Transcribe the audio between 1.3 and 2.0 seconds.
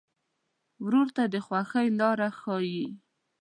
د خوښۍ